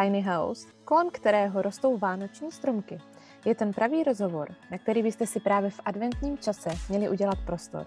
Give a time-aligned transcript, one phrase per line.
[0.00, 3.00] Tiny House, kolem kterého rostou vánoční stromky,
[3.44, 7.86] je ten pravý rozhovor, na který byste si právě v adventním čase měli udělat prostor.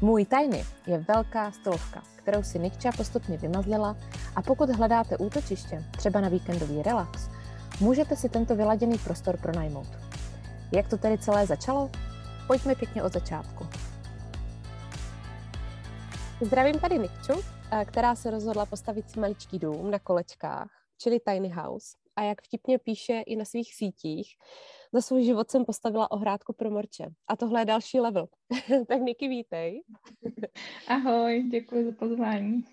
[0.00, 3.96] Můj Tiny je velká stolovka, kterou si Nikča postupně vymazlila
[4.36, 7.28] a pokud hledáte útočiště, třeba na víkendový relax,
[7.80, 9.88] můžete si tento vyladěný prostor pronajmout.
[10.72, 11.90] Jak to tedy celé začalo?
[12.46, 13.66] Pojďme pěkně od začátku.
[16.40, 17.32] Zdravím tady Nikču,
[17.70, 21.96] eh, která se rozhodla postavit si maličký dům na kolečkách, čili tiny house.
[22.16, 24.36] A jak vtipně píše i na svých sítích,
[24.92, 27.06] za svůj život jsem postavila ohrádku pro morče.
[27.28, 28.28] A tohle je další level.
[28.88, 29.82] tak Niky, vítej.
[30.88, 32.64] Ahoj, děkuji za pozvání.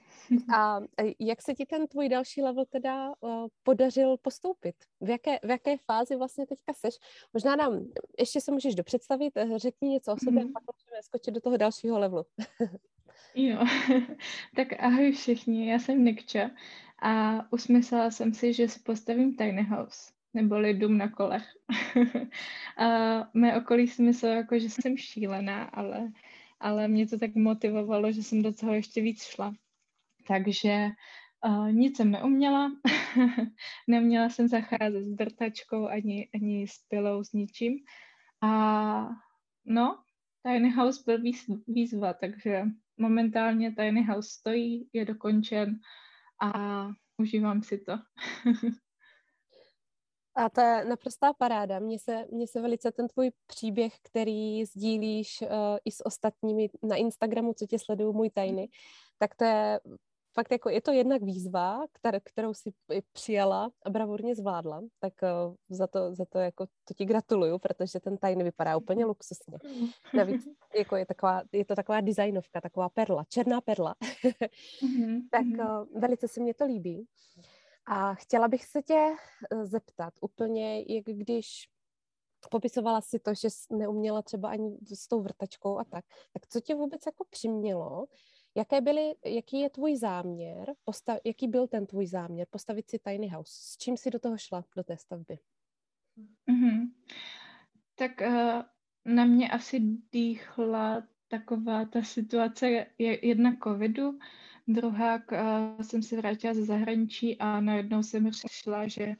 [0.55, 4.75] A e, jak se ti ten tvůj další level teda uh, podařil postoupit?
[5.01, 6.95] V jaké, v jaké fázi vlastně teďka seš?
[7.33, 7.85] Možná nám
[8.19, 10.49] ještě se můžeš dopředstavit, e, řekni něco o sobě mm.
[10.49, 12.25] a pak můžeme skočit do toho dalšího levelu.
[13.35, 13.57] jo,
[14.55, 16.51] tak ahoj všichni, já jsem Nikča
[17.03, 21.45] a usmyslela jsem si, že si postavím tiny house neboli dům na kolech.
[22.77, 22.87] a
[23.33, 26.11] mé okolí si myslelo, jako, že jsem šílená, ale,
[26.59, 29.53] ale mě to tak motivovalo, že jsem do toho ještě víc šla.
[30.27, 30.89] Takže
[31.45, 32.71] uh, nic jsem neuměla,
[33.87, 37.79] neměla jsem zacházet s drtačkou ani, ani s pilou, s ničím.
[38.41, 39.09] A
[39.65, 39.99] no,
[40.43, 42.63] Tiny House byl výz, výzva, takže
[42.97, 45.79] momentálně Tiny House stojí, je dokončen
[46.43, 47.93] a užívám si to.
[50.35, 51.79] A to je naprostá paráda.
[51.79, 55.47] Mně se, mně se velice ten tvůj příběh, který sdílíš uh,
[55.85, 58.69] i s ostatními na Instagramu, co tě sledují, můj tajny,
[59.17, 59.79] tak to je
[60.33, 62.73] fakt jako, je to jednak výzva, které, kterou si
[63.11, 67.99] přijala a bravurně zvládla, tak uh, za, to, za to jako to ti gratuluju, protože
[67.99, 69.57] ten tajný vypadá úplně luxusně.
[70.13, 73.95] Navíc jako je, taková, je to taková designovka, taková perla, černá perla.
[74.81, 75.21] mm-hmm.
[75.31, 77.07] tak uh, velice se mně to líbí.
[77.85, 79.15] A chtěla bych se tě
[79.51, 81.69] eh, zeptat úplně, jak když
[82.49, 86.59] popisovala si to, že jsi neuměla třeba ani s tou vrtačkou a tak, tak co
[86.59, 88.05] tě vůbec jako přimělo,
[88.55, 93.27] jaké byly, jaký je tvůj záměr, postav, jaký byl ten tvůj záměr postavit si tiny
[93.27, 95.39] house, s čím si do toho šla, do té stavby?
[96.49, 96.91] Mm-hmm.
[97.95, 98.61] Tak uh,
[99.05, 99.79] na mě asi
[100.11, 104.19] dýchla taková ta situace jedna covidu,
[104.67, 109.15] Druhá, uh, jsem se vrátila ze zahraničí a najednou jsem řešila, že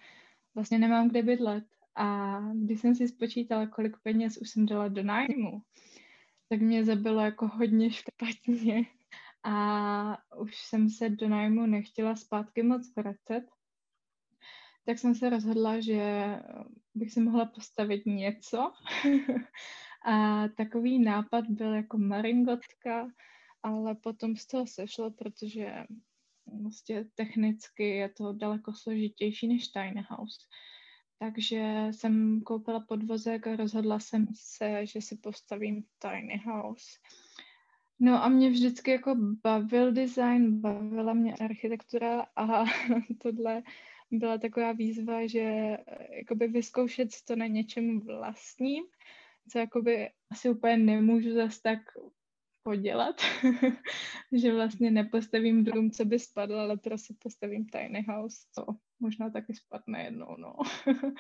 [0.56, 1.64] vlastně nemám kde bydlet.
[1.96, 5.62] A když jsem si spočítala, kolik peněz už jsem dala do nájmu,
[6.50, 8.86] tak mě zabilo jako hodně špatně.
[9.44, 13.44] A už jsem se do nájmu nechtěla zpátky moc vracet.
[14.86, 16.26] Tak jsem se rozhodla, že
[16.96, 18.74] bych si mohla postavit něco.
[20.06, 23.08] a takový nápad byl jako maringotka,
[23.64, 25.84] ale potom z toho sešlo, protože
[26.62, 30.40] vlastně technicky je to daleko složitější než Tiny House.
[31.20, 36.86] Takže jsem koupila podvozek a rozhodla jsem se, že si postavím Tiny House.
[38.04, 42.64] No a mě vždycky jako bavil design, bavila mě architektura a
[43.22, 43.64] tohle
[44.12, 45.78] byla taková výzva, že
[46.10, 48.84] jakoby vyzkoušet to na něčem vlastním,
[49.50, 51.80] co jakoby asi úplně nemůžu zase tak
[52.64, 53.22] podělat,
[54.32, 58.66] že vlastně nepostavím dům, co by spadl, ale prostě postavím tiny house, co
[59.00, 60.56] možná taky spadne jednou, no.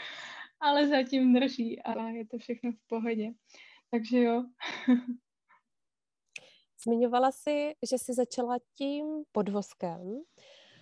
[0.59, 3.31] ale zatím drží a je to všechno v pohodě.
[3.91, 4.45] Takže jo.
[6.83, 10.23] Zmiňovala jsi, že jsi začala tím podvozkem,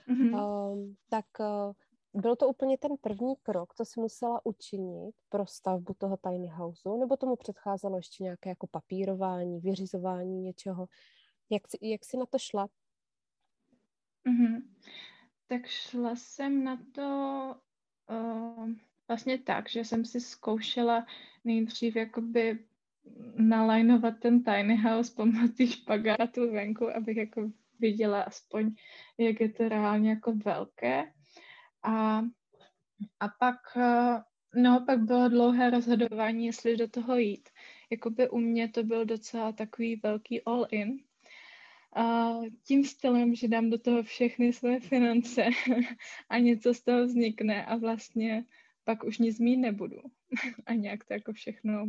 [0.07, 0.71] mm-hmm.
[0.73, 5.93] um, tak uh, byl to úplně ten první krok, co jsi musela učinit pro stavbu
[5.97, 10.87] toho tiny houseu, nebo tomu předcházelo ještě nějaké jako papírování, vyřizování něčeho?
[11.49, 12.67] Jak jsi, jak jsi na to šla?
[14.27, 14.61] Mm-hmm.
[15.47, 17.55] Tak šla jsem na to
[18.09, 18.69] uh,
[19.07, 21.05] vlastně tak, že jsem si zkoušela
[21.43, 22.65] nejdřív jakoby
[23.35, 28.75] nalajnovat ten tiny house pomocí špagátu venku, abych jako viděla aspoň,
[29.17, 31.03] jak je to reálně jako velké.
[31.83, 32.21] A,
[33.19, 34.23] a pak, eh,
[34.55, 37.49] no, pak bylo dlouhé rozhodování, jestli do toho jít.
[37.89, 40.97] Jakoby u mě to byl docela takový velký all-in.
[41.95, 42.31] A
[42.63, 45.45] tím stylem, že dám do toho všechny své finance
[46.29, 48.45] a něco z toho vznikne a vlastně
[48.83, 50.01] pak už nic mít nebudu.
[50.65, 51.87] a nějak to jako všechno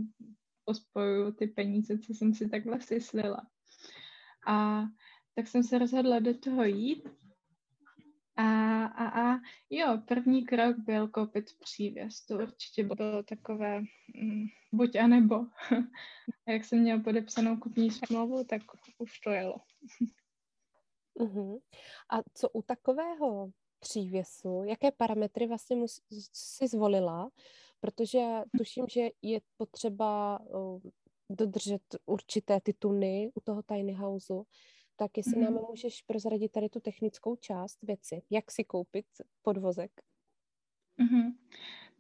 [0.65, 3.47] pospojuju ty peníze, co jsem si tak vlastně slila.
[4.47, 4.83] A
[5.35, 7.09] tak jsem se rozhodla do toho jít
[8.37, 12.27] a, a, a jo, první krok byl koupit přívěs.
[12.27, 13.81] To určitě bylo takové
[14.15, 15.47] mm, buď a nebo.
[16.49, 18.63] jak jsem měl podepsanou kupní smlouvu, tak
[18.99, 19.57] už to jelo.
[21.19, 21.61] Uh-huh.
[22.11, 23.51] A co u takového
[23.81, 25.77] přívěsu, jaké parametry vlastně
[26.33, 27.31] si zvolila,
[27.83, 28.21] protože
[28.59, 30.81] tuším, že je potřeba uh,
[31.31, 34.45] dodržet určité ty tuny u toho tiny houseu,
[34.97, 35.45] tak jestli mm.
[35.45, 35.63] nám mhm.
[35.71, 39.07] můžeš prozradit tady tu technickou část věci, jak si koupit
[39.43, 39.91] podvozek?
[40.99, 41.35] Mm-hmm.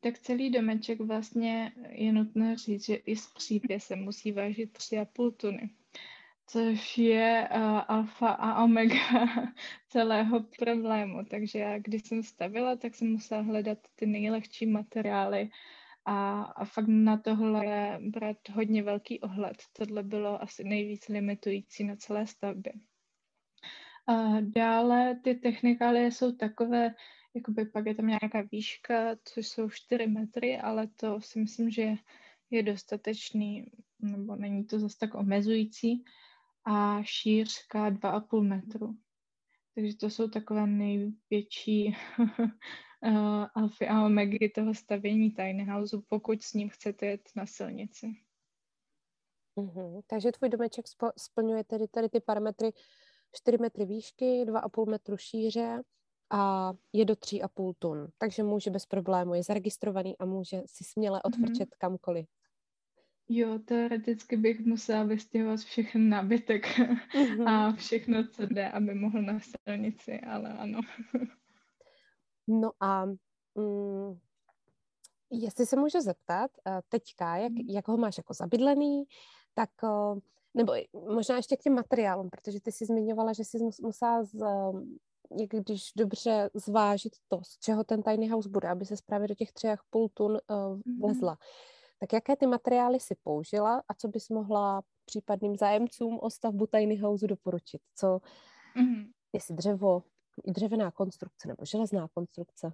[0.00, 5.70] Tak celý domeček vlastně je nutné říct, že i s přívěsem musí vážit 3,5 tuny
[6.52, 8.94] což je uh, alfa a omega
[9.88, 11.25] celého problému.
[11.25, 15.50] Takže já, když jsem stavila, tak jsem musela hledat ty nejlehčí materiály
[16.04, 19.56] a, a fakt na tohle brát hodně velký ohled.
[19.72, 22.72] Tohle bylo asi nejvíc limitující na celé stavbě.
[24.06, 26.94] A dále ty technikálie jsou takové,
[27.34, 31.94] jakoby pak je tam nějaká výška, což jsou 4 metry, ale to si myslím, že
[32.50, 33.66] je dostatečný,
[34.00, 36.05] nebo není to zase tak omezující
[36.64, 38.96] a šířka 2,5 metru.
[39.74, 46.52] Takže to jsou takové největší uh, alfy a omegy toho stavění tiny houseu, pokud s
[46.52, 48.06] ním chcete jet na silnici.
[49.56, 50.02] Mm-hmm.
[50.06, 52.72] Takže tvůj domeček spo- splňuje tedy tady ty parametry
[53.32, 55.82] 4 metry výšky, 2,5 metru šíře
[56.30, 58.08] a je do 3,5 tun.
[58.18, 61.32] Takže může bez problému, je zaregistrovaný a může si směle mhm.
[61.34, 61.78] odfrčet mm-hmm.
[61.78, 62.26] kamkoliv.
[63.34, 67.49] Jo, teoreticky bych musela vystěhovat všechny nábytek mm-hmm.
[67.49, 70.81] a všechno, co jde, aby mohl na silnici, ale ano.
[72.49, 73.06] no a
[73.55, 74.19] mm,
[75.31, 77.67] jestli se můžu zeptat, eh, teďka, jak, mhm.
[77.69, 79.05] jak ho máš jako zabydlený,
[79.55, 79.70] tak
[80.55, 80.73] nebo
[81.14, 84.34] možná ještě k těm materiálům, protože ty jsi zmiňovala, že jsi musela z,
[85.40, 89.34] jak když dobře zvážit to, z čeho ten tiny house bude, aby se právě do
[89.34, 91.34] těch 3,5 tun uh, vlezla.
[91.34, 91.71] Mm-hmm.
[92.02, 96.96] Tak jaké ty materiály si použila a co bys mohla případným zájemcům o stavbu tiny
[96.96, 97.82] house doporučit?
[97.94, 98.20] Co,
[98.76, 99.10] mm-hmm.
[99.32, 100.02] jestli dřevo,
[100.44, 102.72] i dřevěná konstrukce nebo železná konstrukce?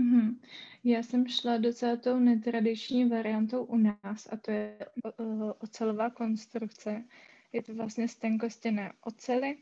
[0.00, 0.40] Mm-hmm.
[0.84, 4.78] Já jsem šla docela tou netradiční variantou u nás a to je
[5.58, 7.04] ocelová konstrukce.
[7.52, 9.58] Je to vlastně stenkostěné ocely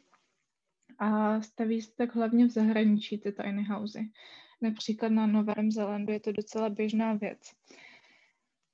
[0.99, 4.11] a staví se tak hlavně v zahraničí ty tiny housey.
[4.63, 7.41] Například na Novém Zelandu je to docela běžná věc.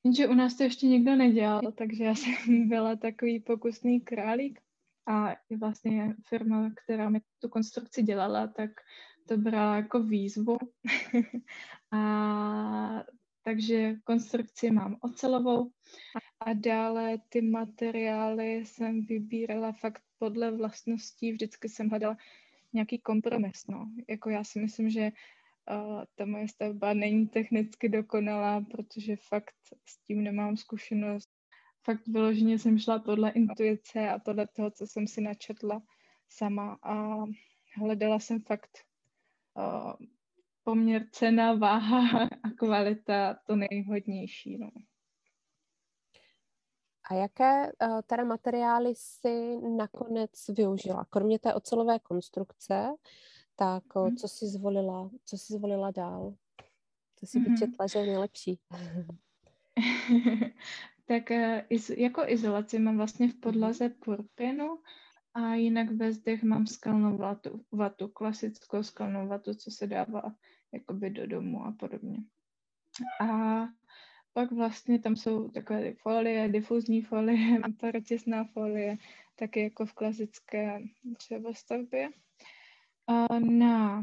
[0.06, 2.34] Jenže u nás to ještě nikdo nedělal, takže já jsem
[2.68, 4.60] byla takový pokusný králík
[5.06, 8.70] a vlastně firma, která mi tu konstrukci dělala, tak
[9.28, 10.58] to brala jako výzvu.
[11.92, 13.04] a
[13.42, 15.70] takže konstrukci mám ocelovou
[16.40, 22.16] a dále ty materiály jsem vybírala fakt podle vlastností, vždycky jsem hledala
[22.72, 23.90] nějaký kompromis, no.
[24.08, 25.12] Jako já si myslím, že
[26.14, 29.54] ta moje stavba není technicky dokonalá, protože fakt
[29.86, 31.28] s tím nemám zkušenost.
[31.84, 35.82] Fakt vyloženě jsem šla podle intuice a podle toho, co jsem si načetla
[36.28, 37.24] sama a
[37.76, 38.78] hledala jsem fakt
[39.54, 39.92] uh,
[40.64, 44.58] poměr cena, váha a kvalita to nejhodnější.
[44.58, 44.70] No.
[47.10, 51.04] A jaké uh, teda materiály si nakonec využila?
[51.04, 52.94] Kromě té ocelové konstrukce,
[53.56, 56.34] tak uh, co si zvolila, co si zvolila dál?
[57.16, 58.58] Co si vyčetla, že je nejlepší?
[61.06, 61.30] tak
[61.68, 64.78] iz, jako izolaci mám vlastně v podlaze purpinu
[65.34, 70.22] a jinak ve zdech mám skalnou vatu, vatu, klasickou skalnou vatu, co se dává
[70.72, 72.16] jakoby do domu a podobně.
[73.20, 73.60] A
[74.32, 78.96] pak vlastně tam jsou takové folie, difuzní folie, parotisná folie,
[79.36, 82.06] taky jako v klasické dřevostavbě.
[82.06, 82.10] A
[83.40, 84.02] na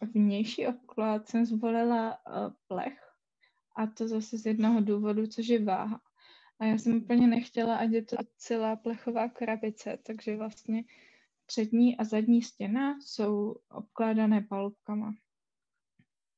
[0.00, 2.18] vnější obklad jsem zvolila
[2.68, 3.10] plech
[3.76, 6.00] a to zase z jednoho důvodu, což je váha.
[6.58, 10.84] A já jsem úplně nechtěla, ať je to celá plechová krabice, takže vlastně
[11.46, 15.14] přední a zadní stěna jsou obkládané palubkama.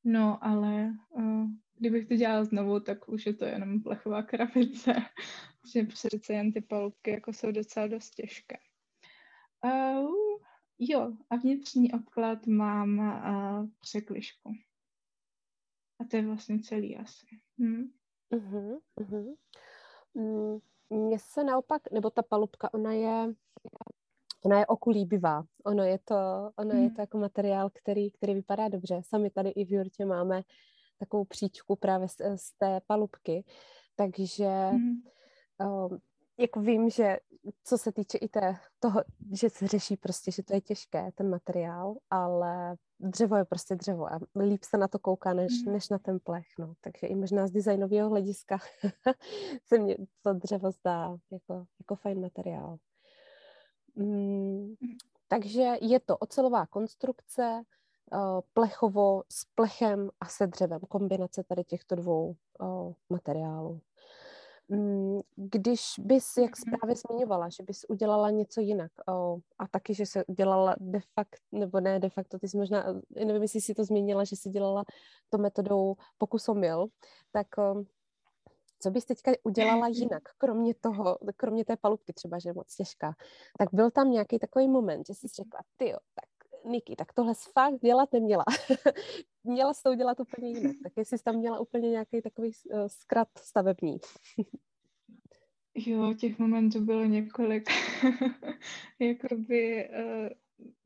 [0.04, 1.46] No, ale uh,
[1.78, 4.94] kdybych to dělala znovu, tak už je to jenom plechová krabice,
[5.74, 8.56] že přece jen ty palubky jako jsou docela dost těžké.
[9.64, 10.31] Uh,
[10.90, 14.52] jo, a vnitřní obklad mám uh, překlišku.
[16.00, 17.26] A to je vlastně celý asi.
[17.58, 17.90] Hm?
[18.32, 20.60] Uh-huh, uh-huh.
[20.90, 23.34] Mně se naopak, nebo ta palubka, ona je,
[24.44, 25.44] ona je okulíbivá.
[25.64, 26.16] Ono je to,
[26.56, 26.82] ono hmm.
[26.82, 29.00] je to jako materiál, který, který vypadá dobře.
[29.04, 30.42] Sami tady i v Jurtě máme
[30.98, 33.44] takovou příčku právě z, z té palubky.
[33.96, 35.02] Takže hmm.
[35.60, 35.98] um,
[36.38, 37.18] jako vím, že
[37.64, 41.30] co se týče i té, toho, že se řeší prostě, že to je těžké, ten
[41.30, 45.72] materiál, ale dřevo je prostě dřevo a líp se na to kouká, než, mm.
[45.72, 46.74] než na ten plech, no.
[46.80, 48.58] Takže i možná z designového hlediska
[49.66, 52.76] se mně to dřevo zdá jako, jako fajn materiál.
[53.94, 54.74] Mm,
[55.28, 57.62] takže je to ocelová konstrukce,
[58.54, 62.36] plechovo s plechem a se dřevem, kombinace tady těchto dvou
[63.10, 63.80] materiálů.
[64.72, 69.94] Mm, když bys, jak jsi právě zmiňovala, že bys udělala něco jinak o, a taky,
[69.94, 72.84] že se dělala de facto, nebo ne de facto, ty jsi možná,
[73.24, 74.84] nevím, jestli jsi to změnila, že jsi dělala
[75.30, 76.86] to metodou pokusomil,
[77.32, 77.84] tak o,
[78.78, 83.14] co bys teďka udělala jinak, kromě toho, kromě té palubky třeba, že je moc těžká,
[83.58, 86.24] tak byl tam nějaký takový moment, že jsi řekla, ty tak
[86.64, 88.44] Niky, tak tohle fakt dělat neměla.
[89.44, 90.76] Měla jsi to udělat úplně jinak.
[90.82, 93.96] Tak jestli jsi tam měla úplně nějaký takový uh, zkrat stavební.
[95.74, 97.70] jo, těch momentů bylo několik.
[98.98, 100.28] Jakoby uh,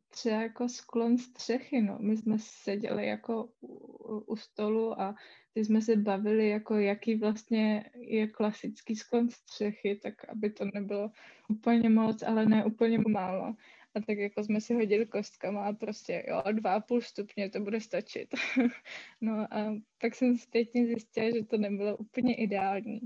[0.09, 1.99] třeba jako sklon střechy, no.
[2.01, 5.15] My jsme seděli jako u, u stolu a
[5.55, 11.11] ty jsme se bavili, jako jaký vlastně je klasický sklon střechy, tak aby to nebylo
[11.49, 13.55] úplně moc, ale ne úplně málo.
[13.97, 17.61] A tak jako jsme si hodili kostkama a prostě jo, dva a půl stupně, to
[17.61, 18.29] bude stačit.
[19.21, 23.01] no a pak jsem zpětně zjistila, že to nebylo úplně ideální.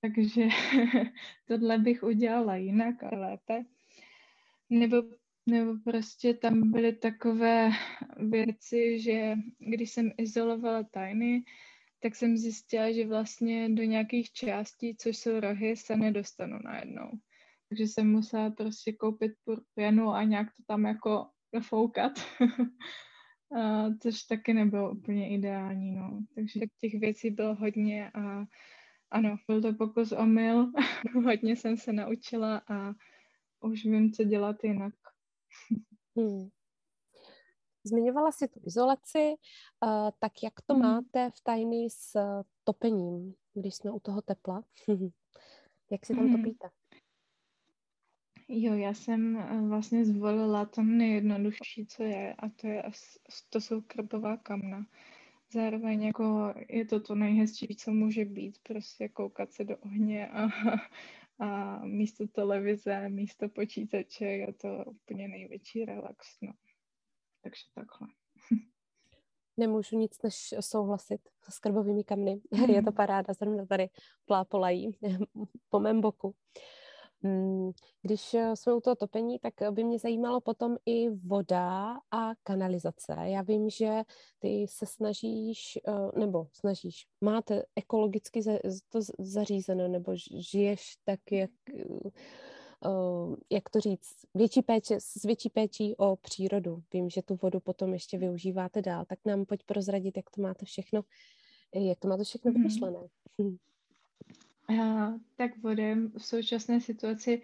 [0.00, 0.48] Takže
[1.48, 3.64] tohle bych udělala jinak a lépe.
[4.70, 4.96] Nebo,
[5.46, 7.70] nebo prostě tam byly takové
[8.16, 11.44] věci, že když jsem izolovala tajny,
[12.00, 17.10] tak jsem zjistila, že vlastně do nějakých částí, což jsou rohy, se nedostanu najednou
[17.72, 19.32] takže jsem musela prostě koupit
[19.74, 22.12] pěnu a nějak to tam jako nafoukat.
[24.02, 26.20] což taky nebylo úplně ideální, no.
[26.34, 28.44] Takže těch věcí bylo hodně a
[29.10, 30.72] ano, byl to pokus o mil,
[31.24, 32.92] hodně jsem se naučila a
[33.60, 34.94] už vím, co dělat jinak.
[36.16, 36.48] hmm.
[37.84, 39.34] Zmiňovala si tu izolaci,
[39.84, 40.82] uh, tak jak to hmm.
[40.82, 42.18] máte v tajný s
[42.64, 44.62] topením, když jsme u toho tepla?
[45.90, 46.36] jak si tam hmm.
[46.36, 46.81] topíte?
[48.54, 52.82] Jo, já jsem eh, vlastně zvolila to nejjednodušší, co je, a to, je,
[53.50, 54.86] to jsou krpová kamna.
[55.52, 60.48] Zároveň jako je to to nejhezčí, co může být, prostě koukat se do ohně a,
[61.44, 66.52] a místo televize, místo počítače je to úplně největší relax, no.
[67.42, 68.08] Takže takhle.
[69.56, 72.40] Nemůžu nic než souhlasit s krbovými kamny.
[72.50, 72.60] Mm.
[72.70, 72.96] Je to mhm.
[72.96, 73.88] paráda, zrovna tady
[74.24, 74.90] plápolají
[75.68, 76.28] po mém boku.
[76.28, 76.34] Uh,
[78.02, 83.16] když eh, jsme u toho topení, tak by mě zajímalo potom i voda a kanalizace.
[83.24, 84.02] Já vím, že
[84.38, 88.40] ty se snažíš, eh, nebo snažíš, máte ekologicky
[88.88, 90.12] to zařízeno, nebo
[90.50, 92.10] žiješ tak, jak, eh,
[93.50, 96.82] jak to říct, větší péče, s větší péčí o přírodu.
[96.92, 100.64] Vím, že tu vodu potom ještě využíváte dál, tak nám pojď prozradit, jak to máte
[100.64, 101.02] všechno,
[101.74, 102.54] jak to máte všechno mm-hmm.
[102.54, 102.98] vymyšlené.
[103.38, 103.52] Uh,
[105.36, 107.42] tak budem v současné situaci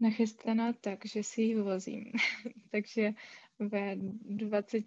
[0.00, 2.12] nachystaná tak, že si ji vozím.
[2.70, 3.12] Takže
[3.58, 4.84] ve 20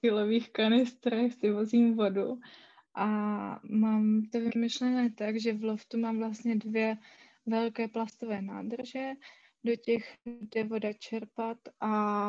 [0.00, 2.40] kilových kanistrech si vozím vodu
[2.94, 3.06] a
[3.62, 6.96] mám to vymyšlené tak, že v loftu mám vlastně dvě
[7.46, 9.12] velké plastové nádrže,
[9.64, 12.26] do těch jde voda čerpat a,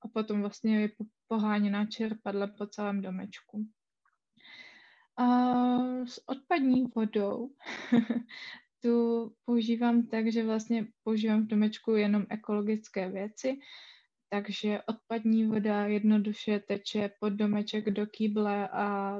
[0.00, 0.88] a potom vlastně je
[1.28, 3.66] poháněná čerpadla po celém domečku.
[5.16, 5.26] A
[6.04, 7.50] s odpadní vodou
[8.82, 13.58] tu používám tak, že vlastně používám v domečku jenom ekologické věci,
[14.28, 19.16] takže odpadní voda jednoduše teče pod domeček do kýble a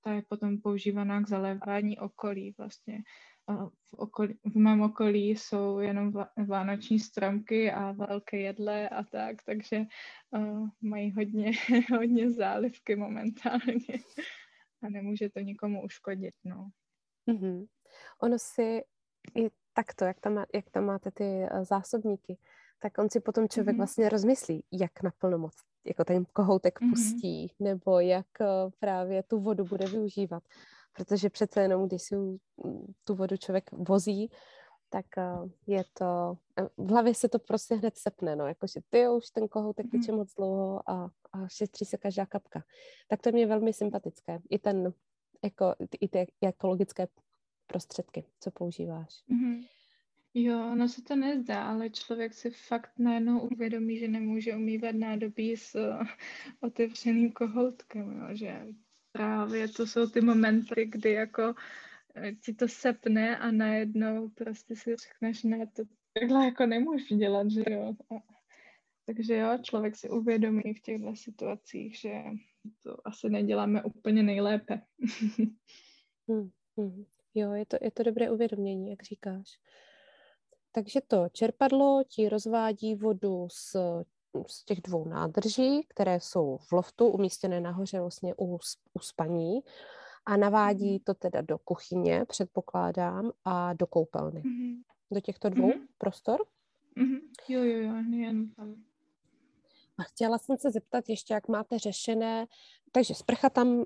[0.00, 3.02] ta je potom používaná k zalévání okolí vlastně.
[3.84, 6.12] V, okolí, v mém okolí jsou jenom
[6.46, 9.84] vánoční stromky a velké jedle a tak, takže
[10.30, 11.52] uh, mají hodně,
[11.98, 13.98] hodně zálivky momentálně
[14.82, 16.70] a nemůže to nikomu uškodit, no.
[17.28, 17.66] Mm-hmm.
[18.22, 18.82] Ono si
[19.36, 22.38] i takto, jak tam, má, jak tam máte ty uh, zásobníky,
[22.78, 23.78] tak on si potom člověk mm-hmm.
[23.78, 25.54] vlastně rozmyslí, jak naplno moc
[25.86, 26.90] jako ten kohoutek mm-hmm.
[26.90, 30.42] pustí, nebo jak uh, právě tu vodu bude využívat.
[30.92, 32.16] Protože přece jenom, když si
[33.04, 34.30] tu vodu člověk vozí,
[34.88, 36.38] tak uh, je to,
[36.76, 40.34] v hlavě se to prostě hned sepne, no, jakože ty už ten kohoutek teče moc
[40.34, 42.64] dlouho a, a šetří se každá kapka.
[43.08, 44.40] Tak to je mě velmi sympatické.
[44.50, 44.92] I ten,
[45.44, 47.08] jako, i ty ekologické
[47.66, 49.22] prostředky, co používáš.
[49.30, 49.66] Mm-hmm.
[50.34, 55.56] Jo, ono se to nezdá, ale člověk si fakt najednou uvědomí, že nemůže umývat nádobí
[55.56, 56.06] s uh,
[56.60, 58.66] otevřeným kohoutkem, jo, že
[59.12, 61.54] právě to jsou ty momenty, kdy jako
[62.44, 65.82] ti to sepne a najednou prostě si řekneš, ne, to
[66.20, 67.92] takhle jako nemůžu dělat, že jo.
[68.10, 68.14] A,
[69.06, 72.22] takže jo, člověk si uvědomí v těchto situacích, že
[72.82, 74.82] to asi neděláme úplně nejlépe.
[76.28, 77.04] hmm, hmm.
[77.34, 79.60] Jo, je to, je to dobré uvědomění, jak říkáš.
[80.72, 83.76] Takže to čerpadlo ti rozvádí vodu z
[84.46, 88.58] z těch dvou nádrží, které jsou v loftu umístěné nahoře vlastně u,
[88.94, 89.60] u spaní
[90.28, 91.00] a navádí mhm.
[91.04, 94.40] to teda do kuchyně, předpokládám, a do koupelny.
[94.40, 94.82] Mm-hmm.
[95.10, 95.86] Do těchto dvou mm-hmm.
[95.98, 96.44] prostor?
[96.96, 97.20] Mm-hmm.
[97.48, 98.74] Jo, jo, jo, jen tam.
[99.98, 102.46] A chtěla jsem se zeptat ještě, jak máte řešené,
[102.92, 103.84] takže sprcha tam, uh,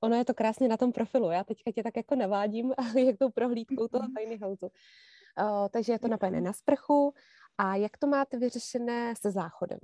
[0.00, 2.72] ono je to krásně na tom profilu, já teďka tě tak jako navádím,
[3.06, 4.14] jak tou prohlídkou toho mhm.
[4.14, 4.66] tiny houseu.
[4.66, 7.14] Uh, takže je to napojené na sprchu
[7.58, 9.78] a jak to máte vyřešené se záchodem?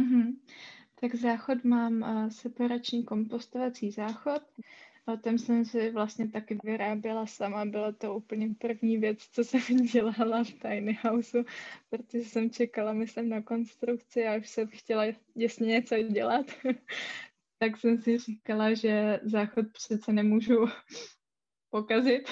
[0.00, 0.32] Mm-hmm.
[1.04, 4.42] Tak záchod mám uh, separační kompostovací záchod.
[5.20, 7.64] Tam jsem si vlastně taky vyráběla sama.
[7.64, 9.60] Byla to úplně první věc, co jsem
[9.92, 11.44] dělala v Tiny Houseu,
[11.90, 15.04] protože jsem čekala, myslím, na konstrukci a už jsem chtěla
[15.36, 16.46] jasně něco dělat.
[17.58, 20.66] tak jsem si říkala, že záchod přece nemůžu
[21.70, 22.30] pokazit,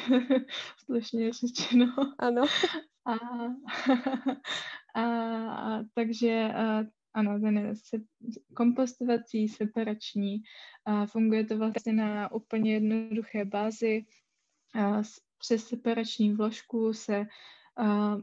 [0.85, 1.95] slušně řečeno.
[2.19, 2.43] Ano.
[3.05, 3.15] A,
[4.95, 5.05] a,
[5.51, 7.97] a takže a, ano, ten se,
[8.55, 10.43] kompostovací, separační.
[10.85, 14.05] A funguje to vlastně na úplně jednoduché bázi.
[14.75, 15.03] A
[15.39, 17.27] přes separační vložku se
[17.77, 18.17] a,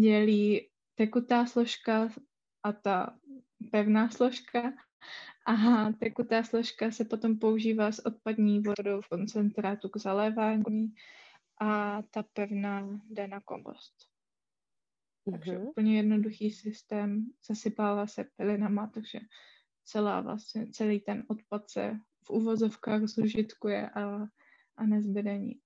[0.00, 2.08] dělí tekutá složka
[2.62, 3.18] a ta
[3.70, 4.72] pevná složka.
[5.46, 10.94] A tekutá složka se potom používá s odpadní vodou v koncentrátu k zalévání
[11.60, 14.07] a ta pevná jde na kompost.
[15.30, 15.68] Takže mm-hmm.
[15.68, 19.20] úplně jednoduchý systém, zasypává se pilinama, takže
[19.84, 24.26] celá vlastně, celý ten odpad se v uvozovkách zužitkuje a,
[24.76, 25.62] a nezbyde nic.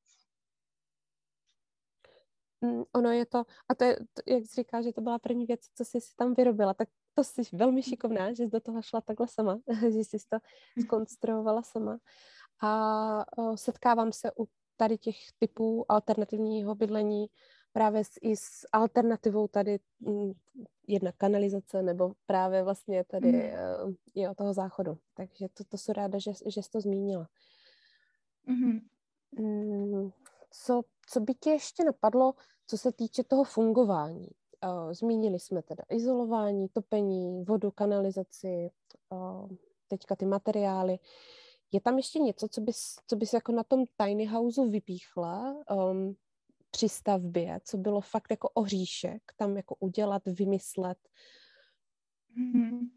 [2.60, 5.60] Mm, ono je to, a to je, jak jsi říká, že to byla první věc,
[5.74, 9.00] co jsi si tam vyrobila, tak to jsi velmi šikovná, že jsi do toho šla
[9.00, 9.58] takhle sama,
[9.92, 10.38] že jsi to
[10.80, 11.98] skonstruovala sama.
[12.62, 17.26] A setkávám se u tady těch typů alternativního bydlení
[17.72, 20.32] právě s, i s alternativou tady mm,
[20.86, 23.94] jedna kanalizace nebo právě vlastně tady mm.
[24.14, 24.98] jo, toho záchodu.
[25.14, 27.28] Takže to, to jsou ráda, že, že jsi to zmínila.
[28.48, 28.80] Mm-hmm.
[30.50, 32.34] Co, co by tě ještě napadlo,
[32.66, 34.28] co se týče toho fungování?
[34.92, 38.70] Zmínili jsme teda izolování, topení, vodu, kanalizaci,
[39.88, 40.98] teďka ty materiály.
[41.72, 46.16] Je tam ještě něco, co bys, co bys jako na tom tiny houseu vypíchla um,
[46.72, 50.98] při stavbě, co bylo fakt jako oříšek, tam jako udělat, vymyslet?
[52.36, 52.90] Hmm.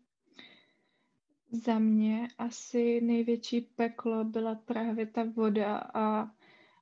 [1.51, 6.31] Za mě asi největší peklo byla právě ta voda a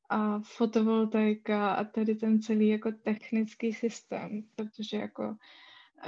[0.10, 5.36] a fotovoltaika a tady ten celý jako technický systém, protože jako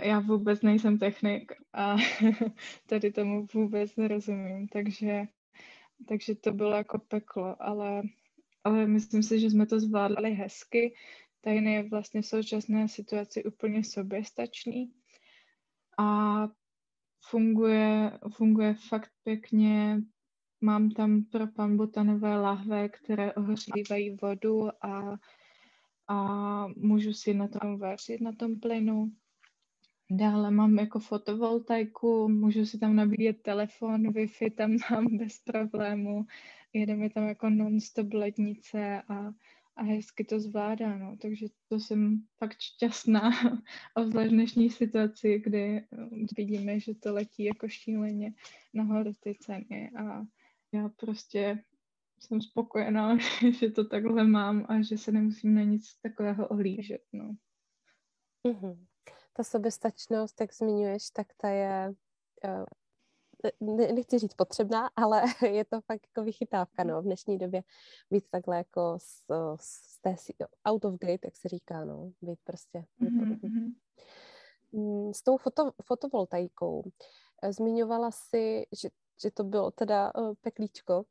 [0.01, 1.95] já vůbec nejsem technik a
[2.85, 5.27] tady tomu vůbec nerozumím, takže,
[6.07, 8.01] takže to bylo jako peklo, ale,
[8.65, 10.93] ale myslím si, že jsme to zvládli hezky.
[11.41, 14.93] Tady je vlastně v současné situaci úplně soběstačný
[15.99, 16.47] a
[17.29, 20.01] funguje, funguje fakt pěkně,
[20.65, 25.17] Mám tam pro pambutanové lahve, které ohřívají vodu a,
[26.07, 29.11] a můžu si na tom vařit, na tom plynu.
[30.11, 36.25] Dále mám jako fotovoltaiku, můžu si tam nabíjet telefon, Wi-Fi tam mám bez problému.
[36.73, 39.33] Jede mi tam jako non-stop lednice a,
[39.75, 41.17] a hezky to zvládá, no.
[41.21, 43.31] Takže to jsem fakt šťastná,
[43.95, 45.85] obzvlášť v dnešní situaci, kdy
[46.37, 48.33] vidíme, že to letí jako šíleně
[48.73, 50.25] nahoru ty ceny a
[50.71, 51.63] já prostě
[52.19, 53.17] jsem spokojená,
[53.59, 57.01] že to takhle mám a že se nemusím na nic takového ohlížet.
[57.13, 57.35] No.
[58.47, 58.85] Mm-hmm.
[59.37, 61.93] Ta soběstačnost, jak zmiňuješ, tak ta je,
[62.43, 62.65] uh,
[63.75, 67.63] ne, nechci říct potřebná, ale je to fakt jako vychytávka no, v dnešní době
[68.11, 69.25] být takhle jako z,
[69.59, 70.15] z té,
[70.65, 72.85] out of grid, jak se říká, no, být prostě.
[73.01, 73.73] Mm-hmm.
[75.11, 76.83] S tou foto, fotovoltaikou
[77.41, 78.89] eh, zmiňovala si, že
[79.21, 81.03] že to bylo teda uh, peklíčko.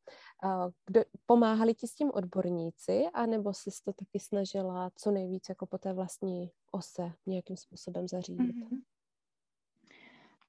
[0.87, 5.79] Kdo, pomáhali ti s tím odborníci, anebo jsi to taky snažila co nejvíc jako po
[5.79, 8.57] té vlastní ose nějakým způsobem zařídit?
[8.57, 8.81] Mm-hmm.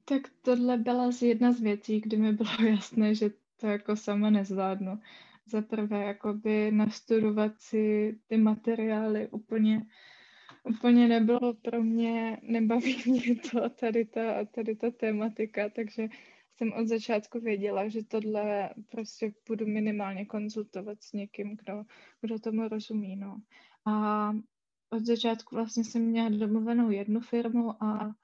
[0.05, 4.29] Tak tohle byla z jedna z věcí, kdy mi bylo jasné, že to jako sama
[4.29, 4.99] nezvládnu.
[5.47, 9.85] Za prvé, jakoby nastudovat si ty materiály úplně,
[10.63, 16.07] úplně nebylo pro mě, nebaví mě to, tady ta, tady ta tématika, takže
[16.57, 21.83] jsem od začátku věděla, že tohle prostě budu minimálně konzultovat s někým, kdo,
[22.21, 23.41] kdo tomu rozumí, no.
[23.85, 24.31] A
[24.89, 28.15] od začátku vlastně jsem měla domluvenou jednu firmu a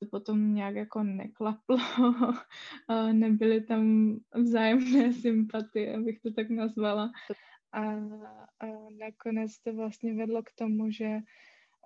[0.00, 1.76] to potom nějak jako neklaplo.
[3.12, 7.12] nebyly tam vzájemné sympatie, abych to tak nazvala.
[7.72, 7.82] A,
[8.60, 8.66] a
[8.98, 11.18] nakonec to vlastně vedlo k tomu, že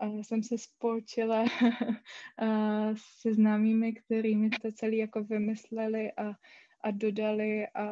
[0.07, 1.45] jsem se spolčila
[3.21, 6.33] se známými, kterými to celý jako vymysleli a,
[6.81, 7.89] a dodali a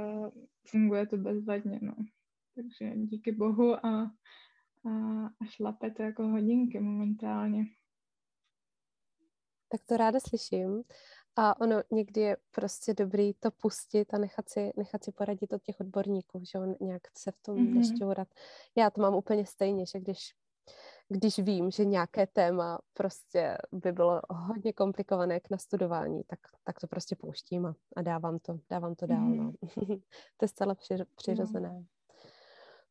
[0.66, 1.94] funguje to bezvadně, no.
[2.54, 4.10] Takže díky bohu a,
[4.84, 4.90] a,
[5.26, 7.66] a šlape to jako hodinky momentálně.
[9.68, 10.82] Tak to ráda slyším.
[11.36, 15.62] A ono někdy je prostě dobrý to pustit a nechat si, nechat si poradit od
[15.62, 17.74] těch odborníků, že on nějak se v tom mm-hmm.
[17.74, 18.28] nešťourat.
[18.76, 20.34] Já to mám úplně stejně, že když,
[21.08, 26.86] když vím, že nějaké téma prostě by bylo hodně komplikované k nastudování, tak, tak to
[26.86, 29.28] prostě pouštím a, a dávám to, dávám to dál.
[29.28, 29.52] Mm-hmm.
[29.76, 29.96] No.
[30.36, 30.76] to je zcela
[31.16, 31.84] přirozené.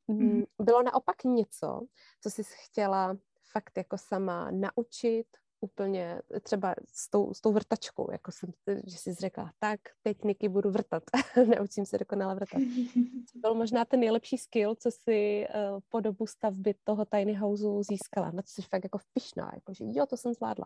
[0.08, 0.44] Mm.
[0.62, 1.82] Bylo naopak něco,
[2.22, 3.18] co jsi chtěla
[3.52, 5.28] fakt jako sama naučit,
[5.60, 8.50] úplně třeba s tou, s tou vrtačkou, jako jsem,
[8.88, 11.04] že jsi řekla, tak teď Niky budu vrtat,
[11.58, 12.62] naučím se dokonale vrtat.
[13.34, 17.84] To byl možná ten nejlepší skill, co si uh, po dobu stavby toho tiny houseu
[17.84, 20.66] získala, na co jsi fakt jako pišná, jako že jo, to jsem zvládla.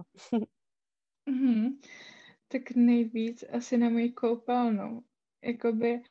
[1.29, 1.77] mm-hmm.
[2.51, 5.03] Tak nejvíc asi na moji koupelnu.
[5.41, 6.01] Jakoby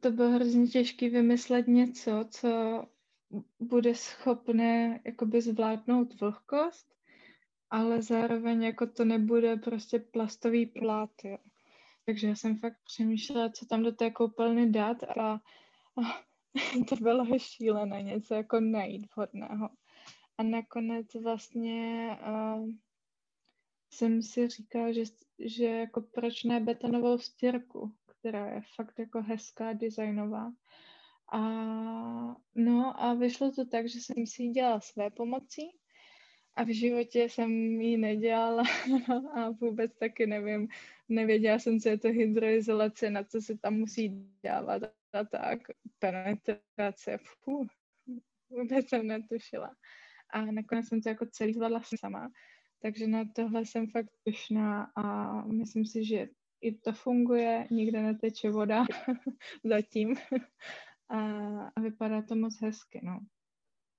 [0.00, 2.84] to bylo hrozně těžké vymyslet něco, co
[3.60, 6.94] bude schopné jakoby zvládnout vlhkost
[7.70, 11.38] ale zároveň jako to nebude prostě plastový plát, jo.
[12.06, 15.40] Takže já jsem fakt přemýšlela, co tam do té koupelny dát a, a
[16.88, 19.70] to bylo šílené, něco jako najít vhodného.
[20.38, 22.70] A nakonec vlastně uh,
[23.92, 25.02] jsem si říkala, že,
[25.38, 30.52] že jako proč ne betonovou stěrku, která je fakt jako hezká, designová.
[31.32, 31.40] A
[32.54, 35.80] no a vyšlo to tak, že jsem si ji dělala své pomocí
[36.60, 38.62] a v životě jsem ji nedělala
[39.34, 40.68] a vůbec taky nevím,
[41.08, 45.58] nevěděla jsem, co je to hydroizolace, na co se tam musí dávat a tak,
[45.98, 47.66] penetrace, fuh,
[48.50, 49.76] vůbec jsem netušila.
[50.30, 52.30] A nakonec jsem to jako celý zvládla sama,
[52.82, 56.28] takže na tohle jsem fakt pyšná a myslím si, že
[56.60, 58.84] i to funguje, nikde neteče voda
[59.64, 60.16] zatím
[61.08, 61.18] a,
[61.66, 63.20] a vypadá to moc hezky, no.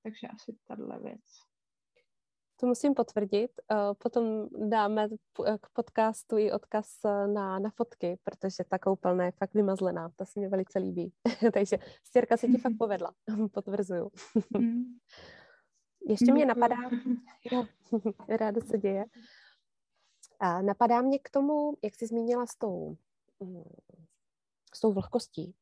[0.04, 1.51] Takže asi tahle věc.
[2.62, 3.52] To musím potvrdit.
[3.72, 5.10] Eh, potom dáme
[5.62, 10.10] k podcastu i odkaz eh, na, na fotky, protože ta koupelna je fakt vymazlená.
[10.16, 11.14] To se mi velice líbí.
[11.54, 13.14] Takže stěrka se ti fakt povedla.
[13.54, 14.12] Potvrzuju.
[14.58, 14.84] Mm.
[16.08, 16.76] Ještě mě napadá,
[17.52, 17.66] jo,
[18.28, 19.06] ráda se děje.
[20.40, 22.98] A napadá mě k tomu, jak jsi zmínila s tou,
[23.40, 23.64] mm,
[24.76, 25.56] s tou vlhkostí,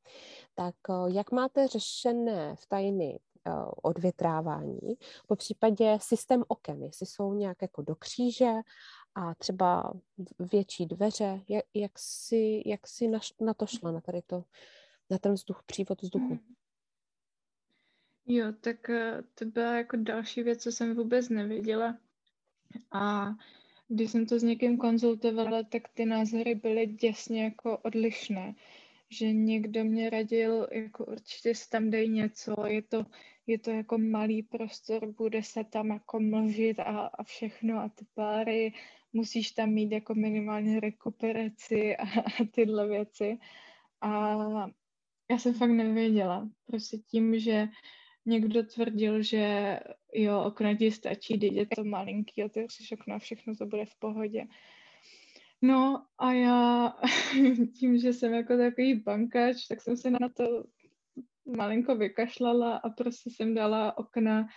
[0.55, 3.19] tak eh, jak máte řešené v tajny
[3.83, 4.79] odvětrávání,
[5.27, 8.51] po případě systém oken, jestli jsou nějak jako do kříže
[9.15, 9.93] a třeba
[10.39, 14.43] větší dveře, jak, jak si, jak si na, na to šla, na tady to,
[15.09, 16.27] na ten vzduch, přívod vzduchu?
[16.27, 16.55] Hmm.
[18.25, 21.97] Jo, tak eh, to byla jako další věc, co jsem vůbec nevěděla.
[22.91, 23.29] A
[23.87, 28.55] když jsem to s někým konzultovala, tak ty názory byly děsně jako odlišné
[29.09, 33.05] že někdo mě radil, jako určitě si tam dej něco, je to,
[33.47, 38.05] je to jako malý prostor, bude se tam jako mlžit a, a všechno a ty
[38.13, 38.73] páry,
[39.13, 43.37] musíš tam mít jako minimálně rekuperaci a, a tyhle věci.
[44.01, 44.37] A
[45.31, 46.49] já jsem fakt nevěděla.
[46.65, 47.67] Prostě tím, že
[48.25, 49.79] někdo tvrdil, že
[50.13, 54.47] jo, okna ti stačí, je to malinký, otevřeš okno a všechno to bude v pohodě.
[55.61, 56.93] No a já
[57.79, 60.63] tím, že jsem jako takový bankač, tak jsem se na to
[61.57, 64.47] malinko vykašlala a prostě jsem dala okna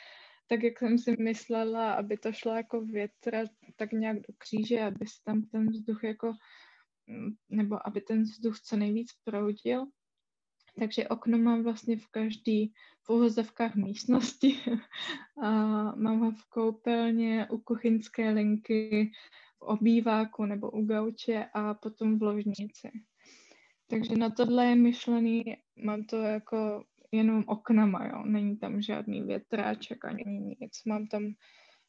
[0.46, 3.44] tak, jak jsem si myslela, aby to šlo jako větra
[3.76, 6.32] tak nějak do kříže, aby se tam ten vzduch jako,
[7.06, 9.86] mm, nebo aby ten vzduch co nejvíc proudil.
[10.78, 14.56] Takže okno mám vlastně v každý, v uvozovkách místnosti.
[15.42, 15.50] a
[15.96, 19.10] mám ho v koupelně, u kuchyňské linky,
[19.62, 22.90] obýváku nebo u gauče a potom v ložnici.
[23.90, 28.22] Takže na tohle je myšlený, mám to jako jenom oknama, jo.
[28.25, 30.25] Není tam žádný větráček ani
[30.61, 30.85] nic.
[30.87, 31.35] Mám tam,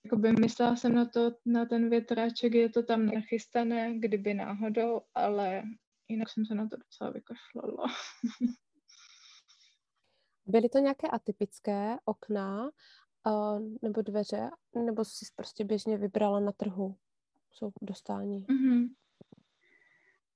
[0.06, 5.64] jakoby myslela jsem na to, na ten větráček, je to tam nachystané, kdyby náhodou, ale
[6.08, 7.88] jinak jsem se na to docela vykašlala.
[10.46, 12.70] Byly to nějaké atypické okna
[13.28, 14.50] uh, nebo dveře,
[14.86, 16.96] nebo jsi prostě běžně vybrala na trhu?
[17.54, 18.46] Jsou dostání.
[18.46, 18.90] Mm-hmm.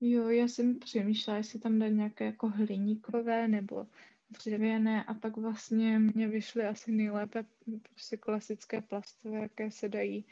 [0.02, 3.88] Jo, já jsem přemýšlela, jestli tam dát nějaké jako hliníkové nebo
[4.30, 7.46] dřevěné a pak vlastně mě vyšly asi nejlépe
[7.82, 10.26] prostě klasické plastové, jaké se dají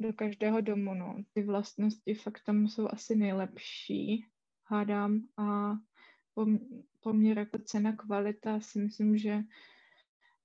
[0.00, 0.94] do každého domu.
[0.94, 1.16] No.
[1.32, 4.26] Ty vlastnosti fakt tam jsou asi nejlepší,
[4.64, 5.72] hádám a
[7.00, 9.42] poměr jako cena kvalita si myslím, že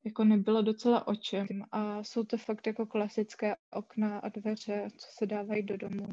[0.03, 1.47] jako nebylo docela o čem.
[1.71, 6.07] A jsou to fakt jako klasické okna a dveře, co se dávají do domu.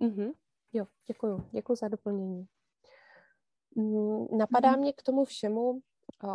[0.00, 0.32] Mm-hmm.
[0.72, 1.48] Jo, děkuju.
[1.52, 2.46] Děkuju za doplnění.
[3.74, 4.80] Mm, napadá mm-hmm.
[4.80, 5.80] mě k tomu všemu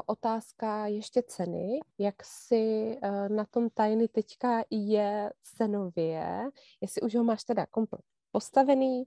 [0.05, 6.49] otázka ještě ceny, jak si e, na tom tajny teďka je cenově,
[6.81, 9.03] jestli už ho máš teda komplet postavený,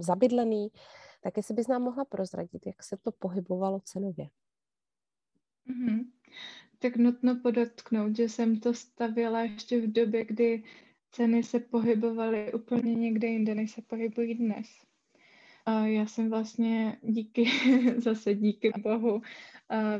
[0.00, 0.68] zabydlený,
[1.20, 4.28] tak jestli bys nám mohla prozradit, jak se to pohybovalo cenově.
[5.68, 6.10] Mm-hmm.
[6.78, 10.64] Tak nutno podotknout, že jsem to stavěla ještě v době, kdy
[11.10, 14.66] ceny se pohybovaly úplně někde jinde, než se pohybují dnes.
[15.66, 17.46] A já jsem vlastně díky,
[17.96, 19.22] zase díky bohu,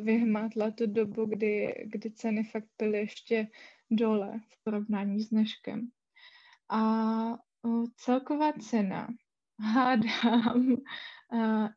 [0.00, 3.48] vyhmátla tu dobu, kdy, kdy ceny fakt byly ještě
[3.90, 5.88] dole v porovnání s dneškem.
[6.68, 7.38] A
[7.96, 9.08] celková cena,
[9.60, 10.76] hádám,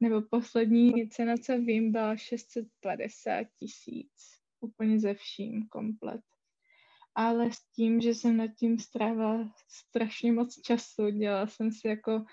[0.01, 4.11] nebo poslední cena, co vím, byla 650 tisíc.
[4.59, 6.21] Úplně ze vším komplet.
[7.15, 12.25] Ale s tím, že jsem nad tím strávila strašně moc času, dělala jsem si jako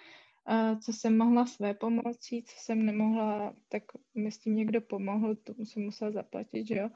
[0.85, 3.83] co jsem mohla své pomocí, co jsem nemohla, tak
[4.15, 6.91] mi s tím někdo pomohl, to jsem musela zaplatit, že jo.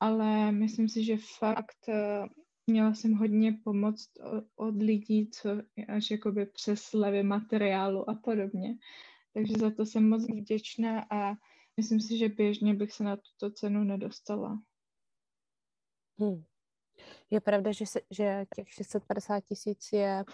[0.00, 1.88] Ale myslím si, že fakt
[2.66, 4.10] měla jsem hodně pomoc
[4.56, 5.50] od lidí, co
[5.88, 8.78] až jakoby přes levy materiálu a podobně.
[9.34, 11.34] Takže za to jsem moc vděčná a
[11.76, 14.62] myslím si, že běžně bych se na tuto cenu nedostala.
[16.18, 16.44] Hmm.
[17.30, 20.24] Je pravda, že, se, že těch 650 tisíc je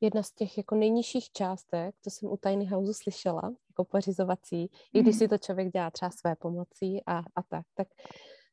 [0.00, 4.68] jedna z těch jako nejnižších částek, to jsem u Tiny House slyšela, jako pořizovací, mm.
[4.94, 5.18] i když hmm.
[5.18, 7.88] si to člověk dělá třeba své pomocí a, a tak, tak,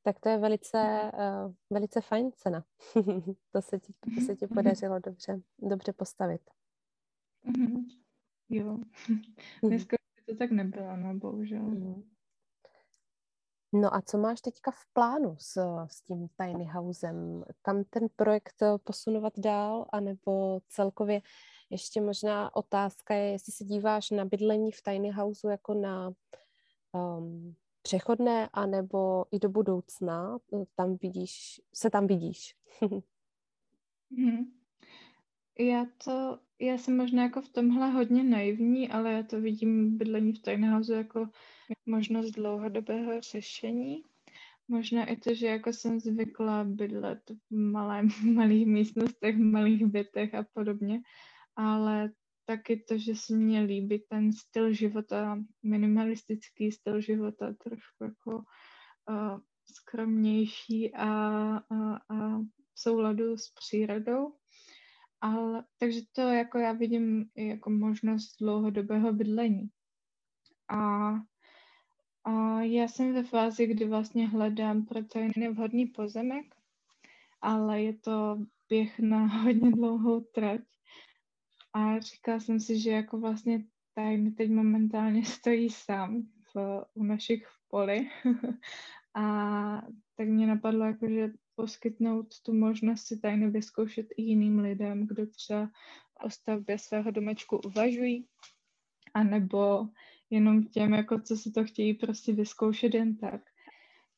[0.03, 2.63] tak to je velice, uh, velice fajn cena.
[3.51, 6.41] to, se ti, to se ti podařilo dobře, dobře postavit.
[7.43, 8.04] Mm.
[8.49, 8.77] Jo,
[9.63, 11.61] dneska to tak nebylo, no, bohužel.
[11.61, 12.03] Mm.
[13.73, 17.43] No a co máš teďka v plánu s, s tím tiny housem?
[17.61, 21.21] Kam ten projekt posunovat dál, anebo celkově
[21.69, 26.11] ještě možná otázka je, jestli se díváš na bydlení v tiny houseu jako na
[26.91, 30.37] um, přechodné, anebo i do budoucna,
[30.75, 32.55] tam vidíš, se tam vidíš.
[34.11, 34.64] hmm.
[35.59, 40.33] Já to, já jsem možná jako v tomhle hodně naivní, ale já to vidím bydlení
[40.33, 41.29] v tiny houseu jako
[41.85, 44.03] možnost dlouhodobého řešení.
[44.67, 50.35] Možná i to, že jako jsem zvykla bydlet v malé, malých místnostech, v malých bytech
[50.35, 51.01] a podobně,
[51.55, 52.11] ale
[52.45, 59.39] taky to, že se mně líbí ten styl života, minimalistický styl života, trošku jako uh,
[59.65, 61.09] skromnější a,
[61.57, 62.39] a, a
[62.73, 64.33] v souladu s přírodou.
[65.25, 69.69] Ale, takže to jako já vidím jako možnost dlouhodobého bydlení.
[70.69, 71.11] A
[72.23, 76.55] a já jsem ve fázi, kdy vlastně hledám pro to nevhodný pozemek,
[77.41, 78.37] ale je to
[78.69, 80.61] běh na hodně dlouhou trať.
[81.73, 86.21] A říkala jsem si, že jako vlastně tady teď momentálně stojí sám
[86.55, 88.09] v, u našich v poli.
[89.15, 89.25] a
[90.15, 95.27] tak mě napadlo, jako, že poskytnout tu možnost si tajně vyzkoušet i jiným lidem, kdo
[95.27, 95.71] třeba
[96.23, 98.27] o stavbě svého domečku uvažují,
[99.13, 99.87] anebo
[100.29, 103.41] jenom těm, jako co si to chtějí prostě vyzkoušet jen tak.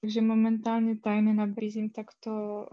[0.01, 2.65] Takže momentálně tajně nabízím takto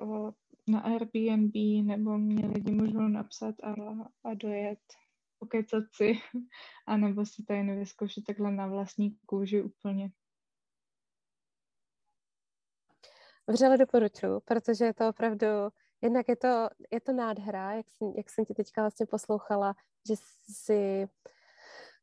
[0.66, 3.74] na Airbnb, nebo mě lidi můžou napsat a,
[4.24, 4.78] a dojet,
[5.38, 6.12] pokecat si,
[6.86, 10.10] anebo si tady nevyzkoušet takhle na vlastní kůži úplně.
[13.48, 15.46] Vřele doporučuji, protože je to opravdu,
[16.02, 19.74] jednak je to, je to nádhera, jak jsem, jak jsem ti teďka vlastně poslouchala,
[20.08, 20.14] že
[20.52, 21.08] si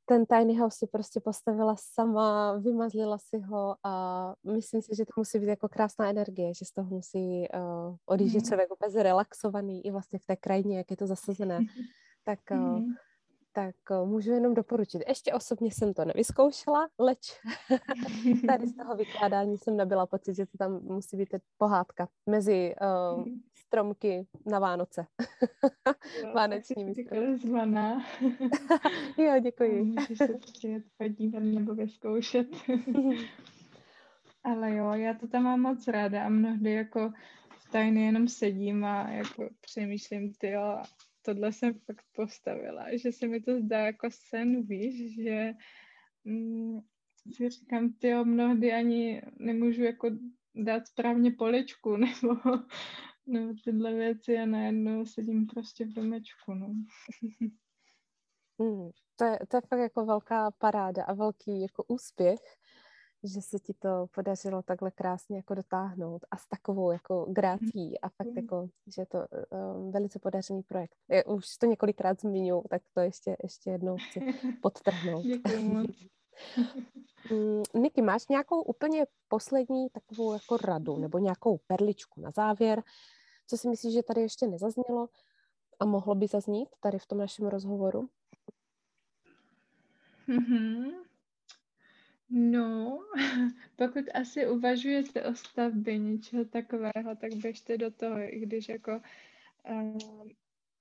[0.06, 5.12] ten tiny house si prostě postavila sama, vymazlila si ho a myslím si, že to
[5.18, 8.48] musí být jako krásná energie, že z toho musí uh, odjíždět mm.
[8.48, 11.60] člověk úplně relaxovaný i vlastně v té krajině, jak je to zasazené.
[12.24, 12.86] Tak uh, mm
[13.54, 15.02] tak eh, můžu jenom doporučit.
[15.08, 17.40] Ještě osobně jsem to nevyzkoušela, leč
[18.48, 22.76] tady z toho vykládání jsem nebyla pocit, že to tam musí být pohádka mezi
[23.18, 25.06] uh, stromky na Vánoce.
[26.36, 26.94] Vánoční
[27.36, 28.06] zvaná.
[29.18, 29.84] jo, děkuji.
[29.84, 32.48] Můžeš se přijet podívat nebo vyzkoušet.
[34.44, 37.12] Ale jo, já to tam mám moc ráda a mnohdy jako
[37.72, 40.82] tajně jenom sedím a jako přemýšlím, ty jo,
[41.22, 45.54] tohle jsem fakt postavila, že se mi to zdá jako sen, víš, že
[46.24, 46.80] mm,
[47.36, 50.10] si říkám, ty mnohdy ani nemůžu jako
[50.56, 52.36] dát správně poličku nebo,
[53.26, 56.74] nebo tyhle věci a najednou sedím prostě v domečku, no.
[58.60, 62.40] Hmm, to, je, to je fakt jako velká paráda a velký jako úspěch,
[63.24, 68.10] že se ti to podařilo takhle krásně jako dotáhnout a s takovou jako grácí a
[68.10, 70.96] fakt jako, že je to um, velice podařený projekt.
[71.10, 74.20] Já už to několikrát zmiňu, tak to ještě, ještě jednou chci
[74.62, 75.26] podtrhnout.
[75.26, 75.88] Děkuji.
[77.32, 82.84] Mm, Niky, máš nějakou úplně poslední takovou jako radu nebo nějakou perličku na závěr,
[83.48, 85.10] co si myslíš, že tady ještě nezaznělo
[85.80, 88.10] a mohlo by zaznít tady v tom našem rozhovoru?
[90.28, 91.11] Mm-hmm.
[92.34, 93.00] No,
[93.76, 99.02] pokud asi uvažujete o stavbě něčeho takového, tak běžte do toho, i když jako
[99.70, 100.28] uh,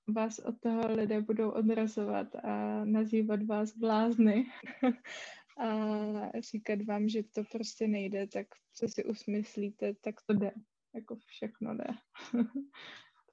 [0.07, 4.45] vás od toho lidé budou odrazovat a nazývat vás blázny
[5.57, 10.51] a říkat vám, že to prostě nejde, tak co si usmyslíte, tak to jde.
[10.95, 11.87] Jako všechno jde.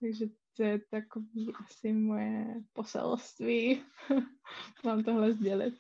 [0.01, 0.27] Takže
[0.57, 3.83] to je takový asi moje poselství
[4.85, 5.75] vám tohle sdělit.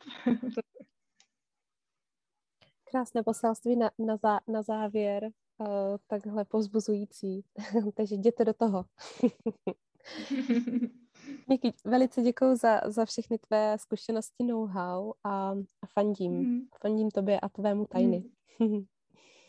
[2.91, 5.67] Krásné poselství na, na, zá, na závěr, uh,
[6.07, 7.45] takhle povzbuzující.
[7.95, 8.85] Takže jděte do toho.
[11.51, 15.51] Díky, velice děkuji za, za všechny tvé zkušenosti, know-how a,
[15.83, 16.33] a fandím.
[16.33, 16.61] Mm.
[16.81, 18.25] Fandím tobě a tvému tajny.
[18.61, 18.85] Mm.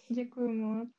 [0.10, 0.89] Děkuji moc.